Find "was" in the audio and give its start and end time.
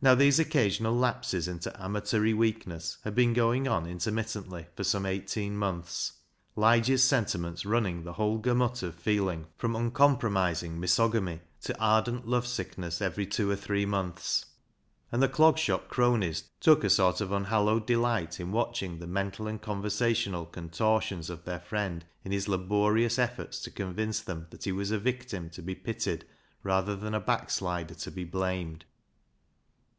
24.70-24.92